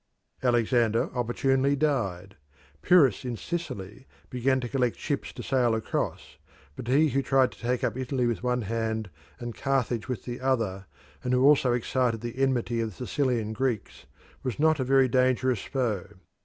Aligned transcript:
Alexander 0.41 1.15
opportunely 1.15 1.75
died. 1.75 2.35
Pyrrhus 2.81 3.23
in 3.23 3.37
Sicily 3.37 4.07
began 4.31 4.59
to 4.59 4.67
collect 4.67 4.97
ships 4.97 5.31
to 5.33 5.43
sail 5.43 5.75
across, 5.75 6.39
but 6.75 6.87
he 6.87 7.09
who 7.09 7.21
tried 7.21 7.51
to 7.51 7.59
take 7.59 7.83
up 7.83 7.95
Italy 7.95 8.25
with 8.25 8.41
one 8.41 8.63
hand 8.63 9.11
and 9.39 9.53
Carthage 9.53 10.07
with 10.07 10.23
the 10.25 10.39
other, 10.41 10.87
and 11.23 11.33
who 11.33 11.43
also 11.43 11.73
excited 11.73 12.21
the 12.21 12.39
enmity 12.39 12.81
of 12.81 12.89
the 12.89 13.05
Sicilian 13.05 13.53
Greeks, 13.53 14.07
was 14.41 14.57
not 14.57 14.79
a 14.79 14.83
very 14.83 15.07
dangerous 15.07 15.61
foe. 15.61 16.07